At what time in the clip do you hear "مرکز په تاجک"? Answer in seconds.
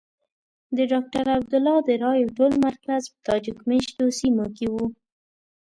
2.67-3.57